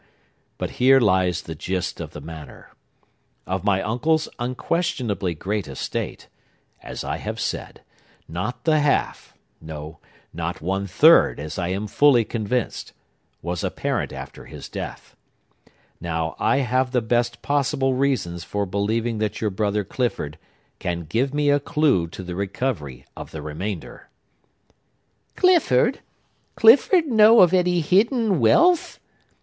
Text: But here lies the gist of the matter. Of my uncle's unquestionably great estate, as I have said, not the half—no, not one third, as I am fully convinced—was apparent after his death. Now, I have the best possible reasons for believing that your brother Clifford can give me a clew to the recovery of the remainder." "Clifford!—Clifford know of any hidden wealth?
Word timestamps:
But 0.57 0.71
here 0.81 0.99
lies 0.99 1.43
the 1.43 1.53
gist 1.53 1.99
of 2.01 2.09
the 2.09 2.21
matter. 2.21 2.71
Of 3.45 3.63
my 3.63 3.83
uncle's 3.83 4.27
unquestionably 4.39 5.35
great 5.35 5.67
estate, 5.67 6.27
as 6.81 7.03
I 7.03 7.17
have 7.17 7.39
said, 7.39 7.81
not 8.27 8.63
the 8.63 8.79
half—no, 8.79 9.99
not 10.33 10.59
one 10.59 10.87
third, 10.87 11.39
as 11.39 11.59
I 11.59 11.67
am 11.67 11.85
fully 11.85 12.25
convinced—was 12.25 13.63
apparent 13.63 14.11
after 14.11 14.45
his 14.45 14.69
death. 14.69 15.15
Now, 15.99 16.35
I 16.39 16.57
have 16.65 16.93
the 16.93 17.01
best 17.01 17.43
possible 17.43 17.93
reasons 17.93 18.43
for 18.43 18.65
believing 18.65 19.19
that 19.19 19.39
your 19.39 19.51
brother 19.51 19.83
Clifford 19.83 20.39
can 20.79 21.01
give 21.01 21.31
me 21.31 21.51
a 21.51 21.59
clew 21.59 22.07
to 22.07 22.23
the 22.23 22.33
recovery 22.33 23.05
of 23.15 23.29
the 23.29 23.43
remainder." 23.43 24.09
"Clifford!—Clifford 25.35 27.05
know 27.05 27.41
of 27.41 27.53
any 27.53 27.81
hidden 27.81 28.39
wealth? 28.39 28.97